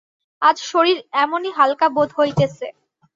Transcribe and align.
আজ 0.41 0.57
শরীর 0.71 0.97
এমনি 1.23 1.49
হালকা 1.57 1.87
বোধ 1.95 2.09
হইতেছে! 2.17 2.67